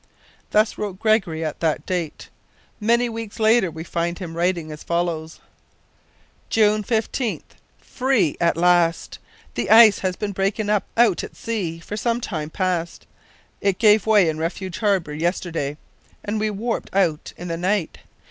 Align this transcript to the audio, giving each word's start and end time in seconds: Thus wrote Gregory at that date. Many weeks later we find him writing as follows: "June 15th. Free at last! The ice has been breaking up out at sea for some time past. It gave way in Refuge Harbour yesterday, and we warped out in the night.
Thus 0.49 0.79
wrote 0.79 0.97
Gregory 0.97 1.45
at 1.45 1.59
that 1.59 1.85
date. 1.85 2.29
Many 2.79 3.07
weeks 3.07 3.39
later 3.39 3.69
we 3.69 3.83
find 3.83 4.17
him 4.17 4.35
writing 4.35 4.71
as 4.71 4.81
follows: 4.83 5.39
"June 6.49 6.83
15th. 6.83 7.53
Free 7.77 8.35
at 8.41 8.57
last! 8.57 9.19
The 9.53 9.69
ice 9.69 9.99
has 9.99 10.15
been 10.15 10.31
breaking 10.31 10.71
up 10.71 10.87
out 10.97 11.23
at 11.23 11.35
sea 11.35 11.79
for 11.79 11.97
some 11.97 12.19
time 12.19 12.49
past. 12.49 13.05
It 13.61 13.77
gave 13.77 14.07
way 14.07 14.27
in 14.27 14.39
Refuge 14.39 14.79
Harbour 14.79 15.13
yesterday, 15.13 15.77
and 16.25 16.39
we 16.39 16.49
warped 16.49 16.89
out 16.95 17.33
in 17.37 17.47
the 17.47 17.55
night. 17.57 17.99